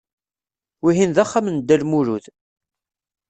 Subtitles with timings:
[0.83, 2.25] Wihin d axxam n Dda Lmulud.